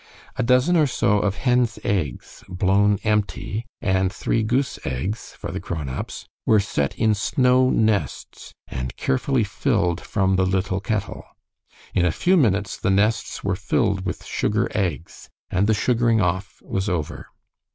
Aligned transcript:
A 0.35 0.41
dozen 0.41 0.75
or 0.77 0.87
so 0.87 1.19
of 1.19 1.35
hens' 1.35 1.77
eggs, 1.83 2.43
blown 2.49 2.97
empty, 3.03 3.67
and 3.83 4.11
three 4.11 4.41
goose 4.41 4.79
eggs 4.83 5.35
for 5.37 5.51
the 5.51 5.59
grown 5.59 5.87
ups, 5.89 6.25
were 6.43 6.59
set 6.59 6.97
in 6.97 7.13
snow 7.13 7.69
nests, 7.69 8.51
and 8.67 8.97
carefully 8.97 9.43
filled 9.43 10.01
from 10.01 10.37
the 10.37 10.45
little 10.47 10.79
kettle. 10.79 11.23
In 11.93 12.03
a 12.03 12.11
few 12.11 12.35
minutes 12.35 12.77
the 12.77 12.89
nests 12.89 13.43
were 13.43 13.55
filled 13.55 14.03
with 14.03 14.25
sugar 14.25 14.67
eggs, 14.73 15.29
and 15.51 15.67
the 15.67 15.75
sugaring 15.75 16.19
off 16.19 16.63
was 16.63 16.89
over. 16.89 17.27